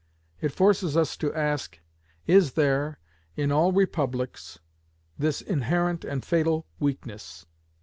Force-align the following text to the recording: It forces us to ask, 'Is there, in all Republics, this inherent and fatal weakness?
It 0.39 0.49
forces 0.51 0.97
us 0.97 1.15
to 1.17 1.31
ask, 1.35 1.79
'Is 2.25 2.53
there, 2.53 2.97
in 3.35 3.51
all 3.51 3.71
Republics, 3.71 4.57
this 5.19 5.41
inherent 5.43 6.03
and 6.03 6.25
fatal 6.25 6.65
weakness? 6.79 7.45